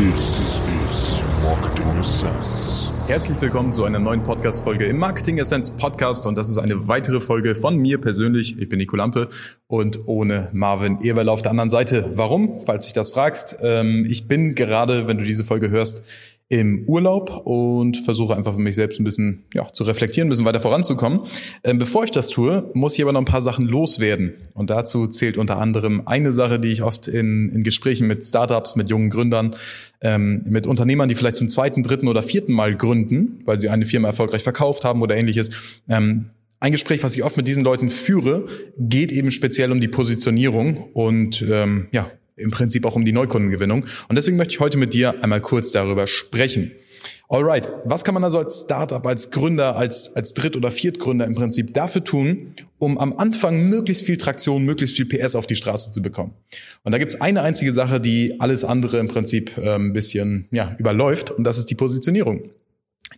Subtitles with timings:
[0.00, 3.04] This is Marketing Essence.
[3.06, 7.20] Herzlich willkommen zu einer neuen Podcast-Folge im Marketing Essence Podcast und das ist eine weitere
[7.20, 8.58] Folge von mir persönlich.
[8.58, 9.28] Ich bin Nico Lampe
[9.66, 12.12] und ohne Marvin Eberl auf der anderen Seite.
[12.14, 12.62] Warum?
[12.64, 13.58] Falls dich das fragst.
[13.60, 16.02] Ähm, ich bin gerade, wenn du diese Folge hörst,
[16.50, 20.44] im Urlaub und versuche einfach für mich selbst ein bisschen ja, zu reflektieren, ein bisschen
[20.44, 21.20] weiter voranzukommen.
[21.62, 24.34] Ähm, bevor ich das tue, muss ich aber noch ein paar Sachen loswerden.
[24.52, 28.74] Und dazu zählt unter anderem eine Sache, die ich oft in, in Gesprächen mit Startups,
[28.74, 29.52] mit jungen Gründern,
[30.00, 33.86] ähm, mit Unternehmern, die vielleicht zum zweiten, dritten oder vierten Mal gründen, weil sie eine
[33.86, 35.50] Firma erfolgreich verkauft haben oder ähnliches,
[35.88, 38.46] ähm, ein Gespräch, was ich oft mit diesen Leuten führe,
[38.76, 43.84] geht eben speziell um die Positionierung und ähm, ja, im Prinzip auch um die Neukundengewinnung.
[44.08, 46.72] Und deswegen möchte ich heute mit dir einmal kurz darüber sprechen.
[47.28, 51.34] Alright, was kann man also als Startup, als Gründer, als, als Dritt- oder Viertgründer im
[51.34, 55.92] Prinzip dafür tun, um am Anfang möglichst viel Traktion, möglichst viel PS auf die Straße
[55.92, 56.32] zu bekommen?
[56.82, 60.74] Und da gibt's eine einzige Sache, die alles andere im Prinzip äh, ein bisschen ja,
[60.78, 62.50] überläuft, und das ist die Positionierung.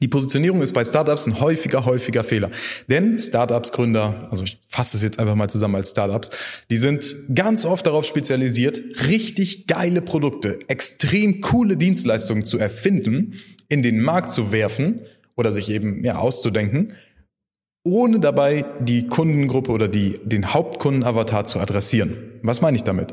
[0.02, 2.50] Die Positionierung ist bei Startups ein häufiger, häufiger Fehler.
[2.88, 6.30] Denn Startups, Gründer, also ich fasse es jetzt einfach mal zusammen als Startups,
[6.70, 13.34] die sind ganz oft darauf spezialisiert, richtig geile Produkte, extrem coole Dienstleistungen zu erfinden,
[13.68, 15.02] in den Markt zu werfen
[15.36, 16.94] oder sich eben ja, auszudenken,
[17.84, 22.16] ohne dabei die Kundengruppe oder die, den Hauptkundenavatar zu adressieren.
[22.42, 23.12] Was meine ich damit?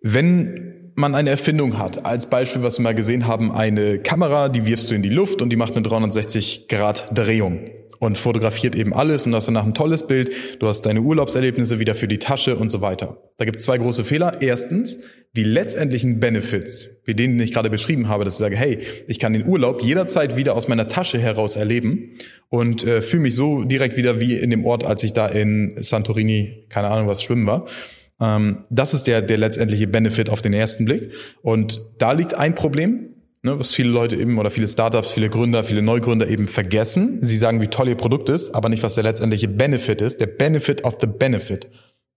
[0.00, 2.04] Wenn man eine Erfindung hat.
[2.06, 5.42] Als Beispiel, was wir mal gesehen haben, eine Kamera, die wirfst du in die Luft
[5.42, 9.74] und die macht eine 360 Grad Drehung und fotografiert eben alles und hast danach ein
[9.74, 10.32] tolles Bild.
[10.58, 13.18] Du hast deine Urlaubserlebnisse wieder für die Tasche und so weiter.
[13.36, 14.38] Da gibt es zwei große Fehler.
[14.40, 15.00] Erstens,
[15.34, 19.34] die letztendlichen Benefits, wie denen ich gerade beschrieben habe, dass ich sage, hey, ich kann
[19.34, 22.14] den Urlaub jederzeit wieder aus meiner Tasche heraus erleben
[22.48, 25.74] und äh, fühle mich so direkt wieder wie in dem Ort, als ich da in
[25.78, 27.66] Santorini, keine Ahnung was, schwimmen war.
[28.20, 31.12] Ähm, das ist der, der letztendliche Benefit auf den ersten Blick.
[31.42, 33.14] Und da liegt ein Problem,
[33.44, 37.18] ne, was viele Leute eben oder viele Startups, viele Gründer, viele Neugründer eben vergessen.
[37.22, 40.20] Sie sagen, wie toll ihr Produkt ist, aber nicht, was der letztendliche Benefit ist.
[40.20, 41.68] Der Benefit of the Benefit.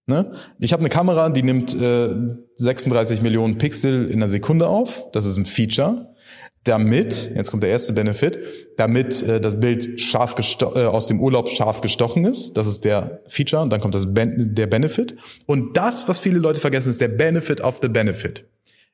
[0.08, 0.32] Ne?
[0.60, 2.10] Ich habe eine Kamera, die nimmt äh,
[2.56, 5.06] 36 Millionen Pixel in einer Sekunde auf.
[5.12, 6.09] Das ist ein Feature
[6.64, 8.40] damit, jetzt kommt der erste Benefit,
[8.78, 12.58] damit äh, das Bild scharf äh, aus dem Urlaub scharf gestochen ist.
[12.58, 15.16] Das ist der Feature und dann kommt das ben der Benefit.
[15.46, 18.46] Und das, was viele Leute vergessen, ist der Benefit of the Benefit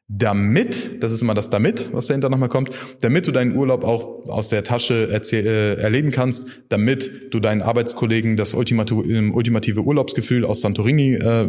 [0.08, 2.70] damit, das ist immer das damit, was dahinter nochmal kommt,
[3.02, 8.38] damit du deinen Urlaub auch aus der Tasche äh, erleben kannst, damit du deinen Arbeitskollegen
[8.38, 11.48] das ultimative, ultimative Urlaubsgefühl aus Santorini äh,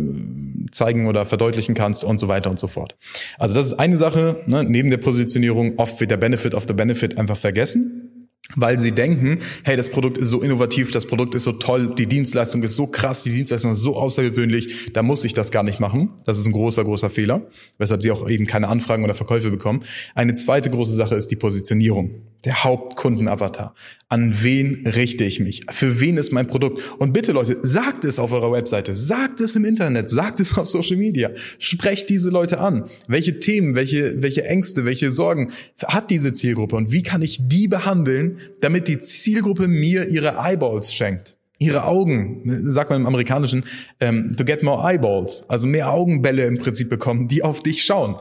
[0.76, 2.96] zeigen oder verdeutlichen kannst und so weiter und so fort.
[3.38, 6.74] Also das ist eine Sache, ne, neben der Positionierung oft wird der Benefit of the
[6.74, 8.06] Benefit einfach vergessen
[8.54, 12.06] weil sie denken, hey, das Produkt ist so innovativ, das Produkt ist so toll, die
[12.06, 15.80] Dienstleistung ist so krass, die Dienstleistung ist so außergewöhnlich, da muss ich das gar nicht
[15.80, 16.10] machen.
[16.24, 17.48] Das ist ein großer, großer Fehler,
[17.78, 19.80] weshalb sie auch eben keine Anfragen oder Verkäufe bekommen.
[20.14, 23.74] Eine zweite große Sache ist die Positionierung, der Hauptkundenavatar.
[24.08, 25.62] An wen richte ich mich?
[25.68, 26.80] Für wen ist mein Produkt?
[26.98, 30.68] Und bitte Leute, sagt es auf eurer Webseite, sagt es im Internet, sagt es auf
[30.68, 32.88] Social Media, sprecht diese Leute an.
[33.08, 35.50] Welche Themen, welche, welche Ängste, welche Sorgen
[35.84, 40.94] hat diese Zielgruppe und wie kann ich die behandeln, damit die Zielgruppe mir ihre Eyeballs
[40.94, 41.36] schenkt?
[41.58, 43.64] Ihre Augen, sagt man im Amerikanischen,
[43.98, 48.16] ähm, to get more eyeballs, also mehr Augenbälle im Prinzip bekommen, die auf dich schauen.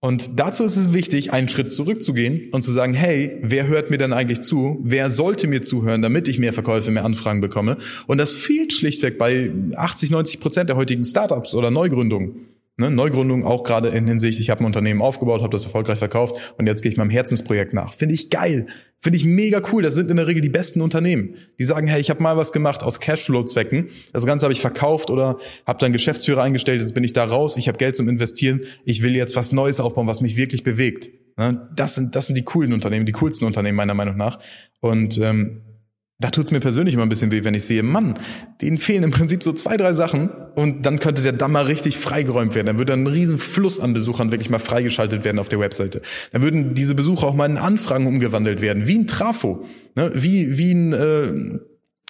[0.00, 3.96] Und dazu ist es wichtig, einen Schritt zurückzugehen und zu sagen, hey, wer hört mir
[3.96, 4.78] denn eigentlich zu?
[4.84, 7.78] Wer sollte mir zuhören, damit ich mehr Verkäufe, mehr Anfragen bekomme?
[8.06, 12.46] Und das fehlt schlichtweg bei 80, 90 Prozent der heutigen Startups oder Neugründungen.
[12.78, 16.54] Ne, Neugründung auch gerade in Hinsicht, ich habe ein Unternehmen aufgebaut, habe das erfolgreich verkauft
[16.58, 17.94] und jetzt gehe ich meinem Herzensprojekt nach.
[17.94, 18.66] Finde ich geil.
[19.00, 19.82] Finde ich mega cool.
[19.82, 21.36] Das sind in der Regel die besten Unternehmen.
[21.58, 23.88] Die sagen, hey, ich habe mal was gemacht aus Cashflow-Zwecken.
[24.12, 26.80] Das Ganze habe ich verkauft oder habe dann Geschäftsführer eingestellt.
[26.80, 27.56] Jetzt bin ich da raus.
[27.56, 28.62] Ich habe Geld zum Investieren.
[28.84, 31.10] Ich will jetzt was Neues aufbauen, was mich wirklich bewegt.
[31.36, 34.38] Ne, das sind, das sind die coolen Unternehmen, die coolsten Unternehmen meiner Meinung nach.
[34.80, 35.60] Und ähm,
[36.18, 38.14] da tut's mir persönlich immer ein bisschen weh, wenn ich sehe, Mann,
[38.62, 41.98] denen fehlen im Prinzip so zwei, drei Sachen und dann könnte der Damm mal richtig
[41.98, 42.66] freigeräumt werden.
[42.66, 46.00] Dann würde ein riesen Fluss an Besuchern wirklich mal freigeschaltet werden auf der Webseite.
[46.32, 50.10] Dann würden diese Besucher auch mal in Anfragen umgewandelt werden, wie ein Trafo, ne?
[50.14, 50.92] wie, wie ein...
[50.92, 51.58] Äh,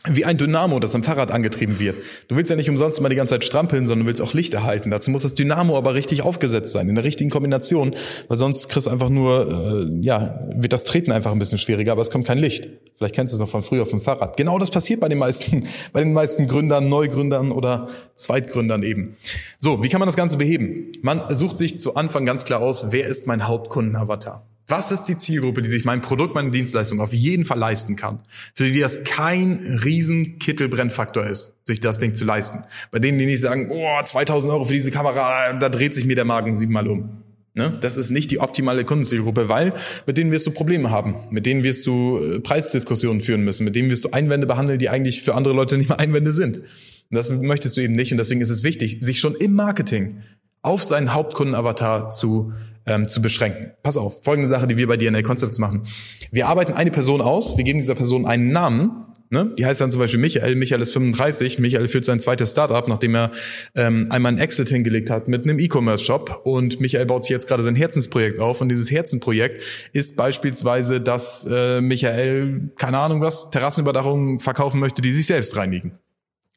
[0.08, 1.98] wie ein Dynamo, das am Fahrrad angetrieben wird.
[2.28, 4.54] Du willst ja nicht umsonst immer die ganze Zeit strampeln, sondern du willst auch Licht
[4.54, 4.90] erhalten.
[4.90, 7.94] Dazu muss das Dynamo aber richtig aufgesetzt sein, in der richtigen Kombination,
[8.28, 11.92] weil sonst kriegst du einfach nur, äh, ja, wird das Treten einfach ein bisschen schwieriger,
[11.92, 12.68] aber es kommt kein Licht.
[12.96, 14.36] Vielleicht kennst du es noch von früher dem Fahrrad.
[14.36, 19.16] Genau das passiert bei den meisten, bei den meisten Gründern, Neugründern oder Zweitgründern eben.
[19.58, 20.92] So, wie kann man das Ganze beheben?
[21.02, 24.46] Man sucht sich zu Anfang ganz klar aus, wer ist mein Hauptkundenavatar?
[24.68, 28.18] Was ist die Zielgruppe, die sich mein Produkt, meine Dienstleistung auf jeden Fall leisten kann?
[28.52, 32.64] Für die das kein riesen Kittelbrennfaktor ist, sich das Ding zu leisten.
[32.90, 36.16] Bei denen, die nicht sagen, oh, 2000 Euro für diese Kamera, da dreht sich mir
[36.16, 37.22] der Magen siebenmal um.
[37.54, 37.78] Ne?
[37.80, 39.72] Das ist nicht die optimale Kundenzielgruppe, weil
[40.04, 43.74] mit denen wirst du Probleme haben, mit denen wirst du äh, Preisdiskussionen führen müssen, mit
[43.76, 46.58] denen wirst du Einwände behandeln, die eigentlich für andere Leute nicht mehr Einwände sind.
[46.58, 46.64] Und
[47.12, 50.22] das möchtest du eben nicht und deswegen ist es wichtig, sich schon im Marketing
[50.60, 52.52] auf seinen Hauptkundenavatar zu
[52.86, 53.72] ähm, zu beschränken.
[53.82, 55.82] Pass auf, folgende Sache, die wir bei DNA Concepts machen.
[56.30, 59.52] Wir arbeiten eine Person aus, wir geben dieser Person einen Namen Ne?
[59.58, 60.54] Die heißt dann zum Beispiel Michael.
[60.54, 61.58] Michael ist 35.
[61.58, 63.32] Michael führt sein zweites Startup, nachdem er
[63.74, 66.42] ähm, einmal einen Exit hingelegt hat mit einem E-Commerce-Shop.
[66.44, 68.60] Und Michael baut sich jetzt gerade sein Herzensprojekt auf.
[68.60, 69.62] Und dieses Herzensprojekt
[69.92, 75.98] ist beispielsweise, dass äh, Michael, keine Ahnung was, Terrassenüberdachungen verkaufen möchte, die sich selbst reinigen.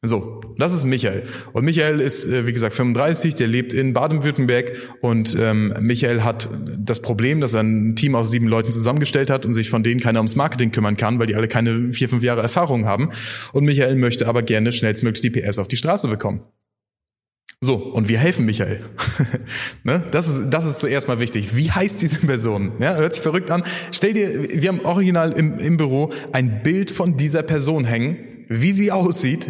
[0.02, 1.24] So, das ist Michael.
[1.52, 6.50] Und Michael ist, äh, wie gesagt, 35, der lebt in Baden-Württemberg und ähm, Michael hat
[6.78, 10.00] das Problem, dass er ein Team aus sieben Leuten zusammengestellt hat und sich von denen
[10.00, 13.10] keiner ums Marketing kümmern kann, weil die alle keine vier, fünf Jahre Erfahrung haben.
[13.52, 16.44] Und Michael möchte aber gerne schnellstmöglich die PS auf die Straße bekommen.
[17.60, 18.80] So, und wir helfen Michael.
[19.84, 20.06] ne?
[20.12, 21.58] das, ist, das ist zuerst mal wichtig.
[21.58, 22.72] Wie heißt diese Person?
[22.80, 23.66] Ja, hört sich verrückt an.
[23.92, 28.74] Stell dir, wir haben original im, im Büro ein Bild von dieser Person hängen wie
[28.74, 29.48] sie aussieht,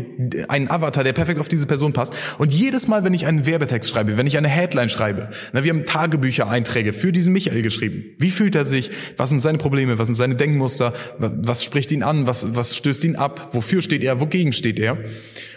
[0.49, 2.13] ein Avatar, der perfekt auf diese Person passt.
[2.37, 5.71] Und jedes Mal, wenn ich einen Werbetext schreibe, wenn ich eine Headline schreibe, na, wir
[5.71, 8.03] haben Tagebücher-Einträge für diesen Michael geschrieben.
[8.17, 8.91] Wie fühlt er sich?
[9.15, 9.97] Was sind seine Probleme?
[9.97, 10.93] Was sind seine Denkmuster?
[11.17, 12.27] Was spricht ihn an?
[12.27, 13.49] Was, was stößt ihn ab?
[13.53, 14.19] Wofür steht er?
[14.19, 14.97] Wogegen steht er?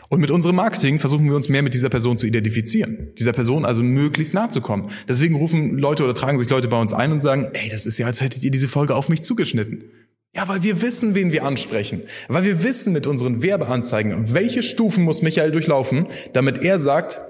[0.08, 3.08] Und mit unserem Marketing versuchen wir uns mehr mit dieser Person zu identifizieren.
[3.18, 4.90] Dieser Person also möglichst nahe zu kommen.
[5.08, 7.96] Deswegen rufen Leute oder tragen sich Leute bei uns ein und sagen, ey, das ist
[7.96, 9.84] ja, als hättet ihr diese Folge auf mich zugeschnitten.
[10.34, 12.02] Ja, weil wir wissen, wen wir ansprechen.
[12.28, 17.20] Weil wir wissen mit unseren Werbeanzeigen, welche Stufen muss Michael durchlaufen, damit er sagt,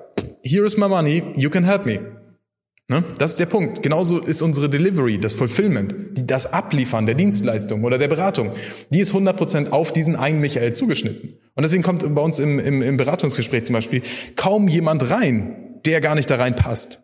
[0.43, 2.01] here is my money, you can help me.
[2.89, 3.03] Ne?
[3.19, 3.83] Das ist der Punkt.
[3.83, 5.95] Genauso ist unsere Delivery, das Fulfillment,
[6.31, 8.53] das Abliefern der Dienstleistung oder der Beratung,
[8.91, 11.39] die ist 100% auf diesen einen Michael zugeschnitten.
[11.55, 14.03] Und deswegen kommt bei uns im, im, im Beratungsgespräch zum Beispiel
[14.37, 17.03] kaum jemand rein, der gar nicht da reinpasst.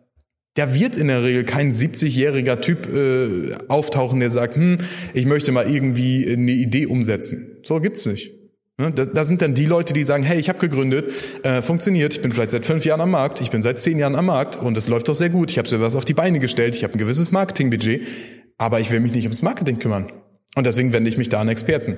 [0.55, 4.79] Da wird in der Regel kein 70-jähriger Typ äh, auftauchen, der sagt, hm,
[5.13, 7.59] ich möchte mal irgendwie eine Idee umsetzen.
[7.63, 8.31] So gibt's nicht.
[8.79, 11.11] Ne, da, da sind dann die Leute, die sagen, hey, ich habe gegründet,
[11.43, 14.15] äh, funktioniert, ich bin vielleicht seit fünf Jahren am Markt, ich bin seit zehn Jahren
[14.15, 16.39] am Markt und es läuft doch sehr gut, ich habe so was auf die Beine
[16.39, 18.07] gestellt, ich habe ein gewisses Marketingbudget,
[18.57, 20.13] aber ich will mich nicht ums Marketing kümmern.
[20.55, 21.97] Und deswegen wende ich mich da an Experten.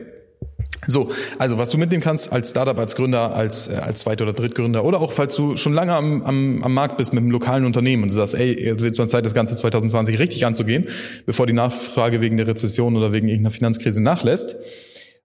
[0.88, 4.34] So, also was du mitnehmen kannst als Startup, als Gründer, als, äh, als Zweit- oder
[4.34, 7.66] Drittgründer oder auch falls du schon lange am, am, am Markt bist mit einem lokalen
[7.66, 10.88] Unternehmen und du sagst, ey, jetzt wird es mal Zeit, das Ganze 2020 richtig anzugehen,
[11.26, 14.56] bevor die Nachfrage wegen der Rezession oder wegen irgendeiner Finanzkrise nachlässt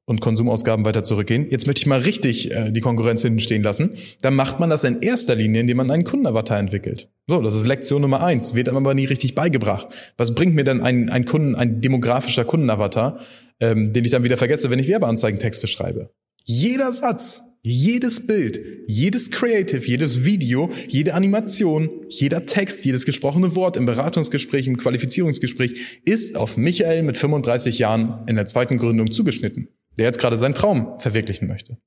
[0.06, 1.46] und Konsumausgaben weiter zurückgehen.
[1.50, 3.96] Jetzt möchte ich mal richtig äh, die Konkurrenz hinten stehen lassen.
[4.22, 7.08] Dann macht man das in erster Linie, indem man einen Kundenavatar entwickelt.
[7.26, 9.88] So, das ist Lektion Nummer eins, wird aber nie richtig beigebracht.
[10.16, 13.18] Was bringt mir denn ein, ein Kunden, ein demografischer Kundenavatar,
[13.60, 16.10] ähm, den ich dann wieder vergesse, wenn ich Werbeanzeigentexte schreibe?
[16.44, 23.76] Jeder Satz, jedes Bild, jedes Creative, jedes Video, jede Animation, jeder Text, jedes gesprochene Wort
[23.76, 29.68] im Beratungsgespräch, im Qualifizierungsgespräch ist auf Michael mit 35 Jahren in der zweiten Gründung zugeschnitten
[29.98, 31.78] der jetzt gerade seinen Traum verwirklichen möchte.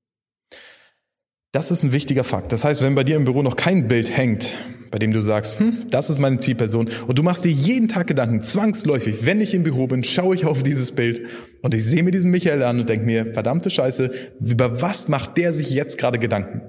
[1.51, 2.51] Das ist ein wichtiger Fakt.
[2.51, 4.53] Das heißt, wenn bei dir im Büro noch kein Bild hängt,
[4.91, 8.05] bei dem du sagst, hm, das ist meine Zielperson, und du machst dir jeden Tag
[8.05, 11.23] Gedanken, zwangsläufig, wenn ich im Büro bin, schaue ich auf dieses Bild
[11.63, 15.37] und ich sehe mir diesen Michael an und denke mir, verdammte Scheiße, über was macht
[15.37, 16.61] der sich jetzt gerade Gedanken?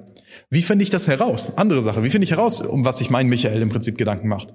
[0.48, 1.58] Wie finde ich das heraus?
[1.58, 2.02] Andere Sache.
[2.02, 4.54] Wie finde ich heraus, um was sich mein Michael im Prinzip Gedanken macht?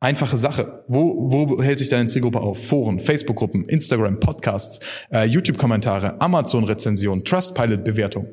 [0.00, 0.82] Einfache Sache.
[0.88, 2.66] Wo, wo hält sich deine Zielgruppe auf?
[2.66, 4.80] Foren, Facebook-Gruppen, Instagram, Podcasts,
[5.12, 8.26] äh, YouTube-Kommentare, Amazon-Rezension, Trustpilot-Bewertung.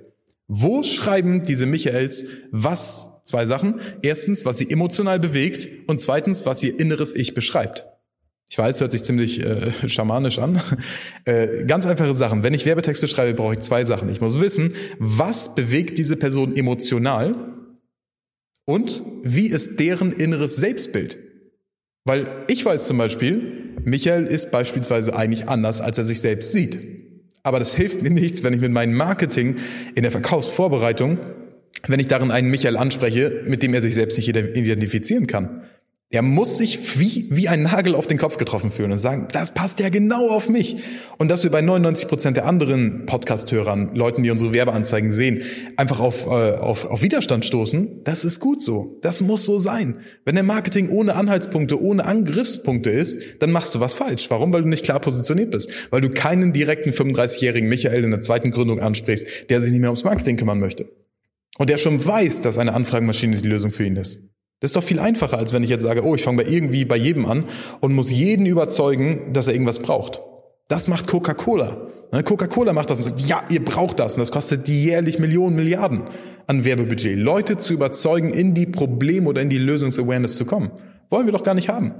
[0.47, 3.21] Wo schreiben diese Michaels was?
[3.23, 3.81] Zwei Sachen.
[4.01, 7.85] Erstens, was sie emotional bewegt und zweitens, was ihr inneres Ich beschreibt.
[8.49, 10.61] Ich weiß, hört sich ziemlich äh, schamanisch an.
[11.25, 12.43] Äh, ganz einfache Sachen.
[12.43, 14.07] Wenn ich Werbetexte schreibe, brauche ich zwei Sachen.
[14.07, 17.53] Ich muss wissen, was bewegt diese Person emotional
[18.63, 21.19] und wie ist deren inneres Selbstbild.
[22.05, 26.96] Weil ich weiß zum Beispiel, Michael ist beispielsweise eigentlich anders, als er sich selbst sieht.
[27.47, 29.55] Aber das hilft mir nichts, wenn ich mit meinem Marketing
[29.95, 31.17] in der Verkaufsvorbereitung,
[31.87, 35.61] wenn ich darin einen Michael anspreche, mit dem er sich selbst nicht identifizieren kann.
[36.09, 39.53] Er muss sich wie, wie ein Nagel auf den Kopf getroffen fühlen und sagen, das
[39.53, 40.77] passt ja genau auf mich.
[41.17, 45.41] Und dass wir bei 99 Prozent der anderen Podcast-Hörern, Leuten, die unsere Werbeanzeigen sehen,
[45.75, 48.97] einfach auf, äh, auf, auf Widerstand stoßen, das ist gut so.
[49.01, 49.99] Das muss so sein.
[50.23, 54.27] Wenn der Marketing ohne Anhaltspunkte, ohne Angriffspunkte ist, dann machst du was falsch.
[54.29, 54.53] Warum?
[54.53, 55.73] Weil du nicht klar positioniert bist.
[55.89, 59.89] Weil du keinen direkten 35-jährigen Michael in der zweiten Gründung ansprichst, der sich nicht mehr
[59.89, 60.87] ums Marketing kümmern möchte.
[61.57, 64.19] Und der schon weiß, dass eine Anfragenmaschine die Lösung für ihn ist.
[64.59, 66.83] Das ist doch viel einfacher, als wenn ich jetzt sage, oh, ich fange bei irgendwie
[66.85, 67.45] bei jedem an
[67.79, 70.21] und muss jeden überzeugen, dass er irgendwas braucht.
[70.67, 71.87] Das macht Coca-Cola.
[72.11, 74.15] Ne, Coca-Cola macht das und sagt, ja, ihr braucht das.
[74.15, 76.03] Und das kostet die jährlich Millionen, Milliarden
[76.47, 77.17] an Werbebudget.
[77.17, 80.71] Leute zu überzeugen, in die Problem- oder in die Lösungsawareness zu kommen.
[81.09, 81.93] Wollen wir doch gar nicht haben.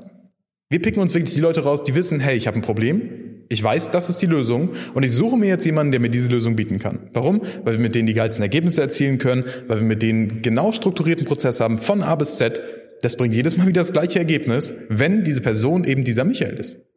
[0.70, 3.17] Wir picken uns wirklich die Leute raus, die wissen, hey, ich habe ein Problem,
[3.50, 6.30] ich weiß, das ist die Lösung und ich suche mir jetzt jemanden, der mir diese
[6.30, 7.00] Lösung bieten kann.
[7.14, 7.42] Warum?
[7.64, 11.26] Weil wir mit denen die geilsten Ergebnisse erzielen können, weil wir mit denen genau strukturierten
[11.26, 12.62] Prozess haben, von A bis Z.
[13.02, 16.88] Das bringt jedes Mal wieder das gleiche Ergebnis, wenn diese Person eben dieser Michael ist.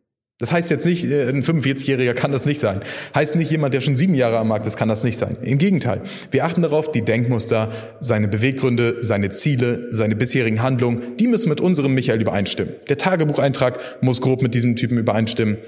[0.41, 2.81] Das heißt jetzt nicht, äh, ein 45-Jähriger kann das nicht sein.
[3.15, 5.37] Heißt nicht jemand, der schon sieben Jahre am Markt ist, kann das nicht sein.
[5.43, 6.01] Im Gegenteil.
[6.31, 11.61] Wir achten darauf, die Denkmuster, seine Beweggründe, seine Ziele, seine bisherigen Handlungen, die müssen mit
[11.61, 12.75] unserem Michael übereinstimmen.
[12.89, 15.59] Der Tagebucheintrag muss grob mit diesem Typen übereinstimmen.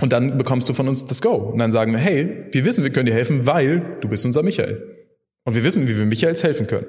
[0.00, 1.34] Und dann bekommst du von uns das Go.
[1.34, 4.42] Und dann sagen wir, hey, wir wissen, wir können dir helfen, weil du bist unser
[4.42, 4.96] Michael.
[5.44, 6.86] Und wir wissen, wie wir Michaels helfen können.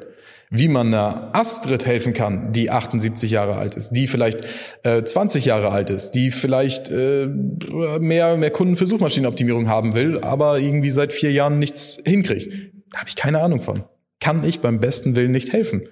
[0.50, 4.40] Wie man einer Astrid helfen kann, die 78 Jahre alt ist, die vielleicht
[4.84, 10.20] äh, 20 Jahre alt ist, die vielleicht äh, mehr, mehr Kunden für Suchmaschinenoptimierung haben will,
[10.20, 12.52] aber irgendwie seit vier Jahren nichts hinkriegt.
[12.92, 13.84] Da habe ich keine Ahnung von.
[14.22, 15.90] Kann ich beim besten Willen nicht helfen.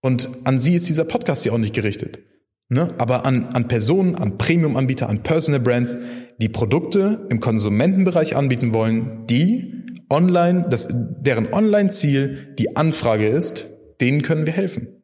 [0.00, 2.20] Und an sie ist dieser Podcast ja auch nicht gerichtet.
[2.68, 2.88] Ne?
[2.98, 5.98] Aber an, an Personen, an Premium-Anbieter, an Personal Brands,
[6.38, 14.22] die Produkte im Konsumentenbereich anbieten wollen, die online, das, deren Online-Ziel die Anfrage ist, denen
[14.22, 15.02] können wir helfen.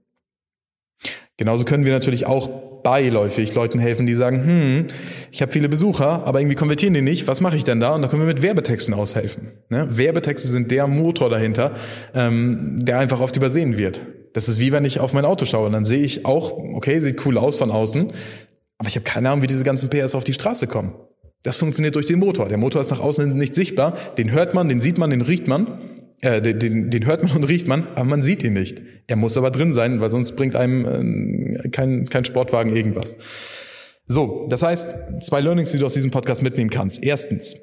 [1.36, 2.48] Genauso können wir natürlich auch
[2.82, 4.86] beiläufig Leuten helfen, die sagen, hm,
[5.30, 7.94] ich habe viele Besucher, aber irgendwie konvertieren die nicht, was mache ich denn da?
[7.94, 9.52] Und da können wir mit Werbetexten aushelfen.
[9.68, 9.86] Ne?
[9.90, 11.74] Werbetexte sind der Motor dahinter,
[12.14, 14.00] ähm, der einfach oft übersehen wird.
[14.32, 17.00] Das ist wie wenn ich auf mein Auto schaue und dann sehe ich auch, okay,
[17.00, 18.12] sieht cool aus von außen,
[18.78, 20.94] aber ich habe keine Ahnung, wie diese ganzen PS auf die Straße kommen.
[21.42, 22.48] Das funktioniert durch den Motor.
[22.48, 23.96] Der Motor ist nach außen nicht sichtbar.
[24.18, 25.80] Den hört man, den sieht man, den riecht man.
[26.20, 28.82] Äh, den, den hört man und riecht man, aber man sieht ihn nicht.
[29.06, 33.16] Er muss aber drin sein, weil sonst bringt einem äh, kein, kein Sportwagen irgendwas.
[34.06, 37.02] So, das heißt, zwei Learnings, die du aus diesem Podcast mitnehmen kannst.
[37.02, 37.56] Erstens,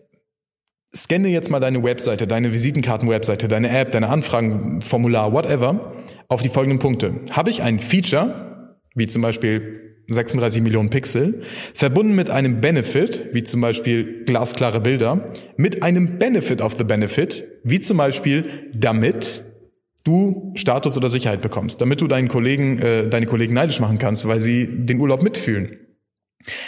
[0.95, 5.93] scanne jetzt mal deine Webseite, deine Visitenkarten-Webseite, deine App, deine Anfragenformular, whatever,
[6.29, 7.15] auf die folgenden Punkte.
[7.31, 11.41] Habe ich ein Feature, wie zum Beispiel 36 Millionen Pixel,
[11.73, 15.25] verbunden mit einem Benefit, wie zum Beispiel glasklare Bilder,
[15.57, 19.43] mit einem Benefit of the Benefit, wie zum Beispiel damit
[20.03, 24.27] du Status oder Sicherheit bekommst, damit du deinen Kollegen, äh, deine Kollegen neidisch machen kannst,
[24.27, 25.77] weil sie den Urlaub mitfühlen.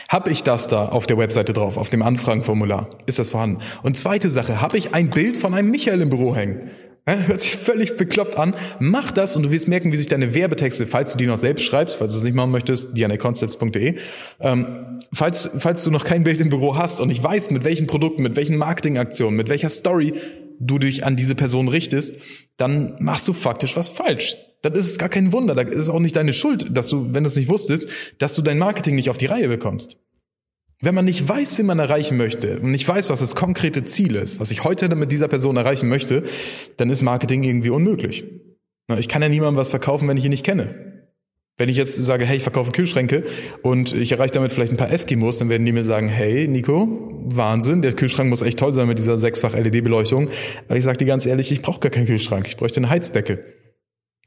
[0.10, 2.89] Hab ich das da auf der Webseite drauf, auf dem Anfragenformular?
[3.05, 3.62] Ist das vorhanden?
[3.81, 6.69] Und zweite Sache, habe ich ein Bild von einem Michael im Büro hängen?
[7.06, 8.56] Hört sich völlig bekloppt an.
[8.79, 11.63] Mach das und du wirst merken, wie sich deine Werbetexte, falls du die noch selbst
[11.65, 13.96] schreibst, falls du es nicht machen möchtest, dianeconcepts.de,
[14.41, 17.88] ähm, falls, falls du noch kein Bild im Büro hast und nicht weißt, mit welchen
[17.88, 20.13] Produkten, mit welchen Marketingaktionen, mit welcher Story
[20.60, 22.22] du dich an diese Person richtest,
[22.58, 24.36] dann machst du faktisch was falsch.
[24.62, 27.13] Dann ist es gar kein Wunder, da ist es auch nicht deine Schuld, dass du,
[27.13, 29.98] wenn du es nicht wusstest, dass du dein Marketing nicht auf die Reihe bekommst.
[30.81, 34.15] Wenn man nicht weiß, wie man erreichen möchte und nicht weiß, was das konkrete Ziel
[34.15, 36.24] ist, was ich heute mit dieser Person erreichen möchte,
[36.77, 38.24] dann ist Marketing irgendwie unmöglich.
[38.98, 41.03] Ich kann ja niemandem was verkaufen, wenn ich ihn nicht kenne.
[41.57, 43.25] Wenn ich jetzt sage, hey, ich verkaufe Kühlschränke
[43.62, 46.88] und ich erreiche damit vielleicht ein paar Eskimos, dann werden die mir sagen, hey, Nico,
[47.25, 50.29] Wahnsinn, der Kühlschrank muss echt toll sein mit dieser sechsfach LED-Beleuchtung.
[50.69, 53.43] Aber ich sage dir ganz ehrlich, ich brauche gar keinen Kühlschrank, ich bräuchte eine Heizdecke.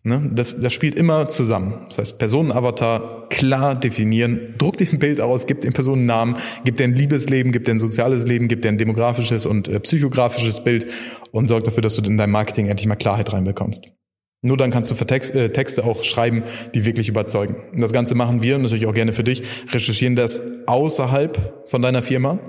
[0.04, 0.30] Ne?
[0.34, 1.84] Das, das spielt immer zusammen.
[1.86, 6.76] Das heißt, Personenavatar klar definieren, druck dir ein Bild aus, gib den Personen Namen, gib
[6.76, 10.64] dir ein Liebesleben, gib dir ein soziales Leben, gib dir ein demografisches und äh, psychografisches
[10.64, 10.88] Bild
[11.30, 13.92] und sorg dafür, dass du in dein Marketing endlich mal Klarheit reinbekommst.
[14.44, 16.42] Nur dann kannst du für Text, äh, Texte auch schreiben,
[16.74, 17.56] die wirklich überzeugen.
[17.72, 22.02] Und das Ganze machen wir natürlich auch gerne für dich, recherchieren das außerhalb von deiner
[22.02, 22.40] Firma,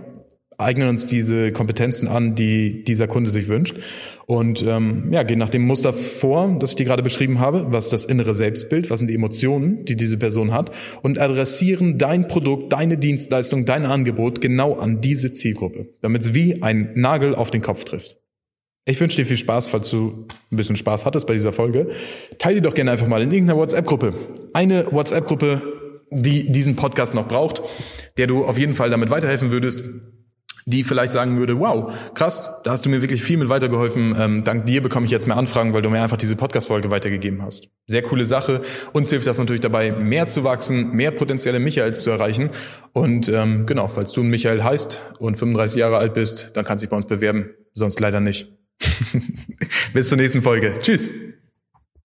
[0.57, 3.75] eignen uns diese Kompetenzen an, die dieser Kunde sich wünscht
[4.25, 7.85] und ähm, ja, gehen nach dem Muster vor, das ich dir gerade beschrieben habe, was
[7.85, 12.27] ist das innere Selbstbild, was sind die Emotionen, die diese Person hat und adressieren dein
[12.27, 17.51] Produkt, deine Dienstleistung, dein Angebot genau an diese Zielgruppe, damit es wie ein Nagel auf
[17.51, 18.17] den Kopf trifft.
[18.85, 21.89] Ich wünsche dir viel Spaß, falls du ein bisschen Spaß hattest bei dieser Folge.
[22.37, 24.13] Teile die doch gerne einfach mal in irgendeiner WhatsApp-Gruppe.
[24.53, 25.61] Eine WhatsApp-Gruppe,
[26.11, 27.61] die diesen Podcast noch braucht,
[28.17, 29.85] der du auf jeden Fall damit weiterhelfen würdest
[30.65, 34.15] die vielleicht sagen würde, wow, krass, da hast du mir wirklich viel mit weitergeholfen.
[34.17, 37.41] Ähm, dank dir bekomme ich jetzt mehr Anfragen, weil du mir einfach diese Podcast-Folge weitergegeben
[37.41, 37.69] hast.
[37.87, 38.61] Sehr coole Sache.
[38.93, 42.51] Uns hilft das natürlich dabei, mehr zu wachsen, mehr potenzielle Michaels zu erreichen.
[42.93, 46.81] Und ähm, genau, falls du ein Michael heißt und 35 Jahre alt bist, dann kannst
[46.81, 48.47] du dich bei uns bewerben, sonst leider nicht.
[49.93, 50.73] Bis zur nächsten Folge.
[50.79, 51.09] Tschüss.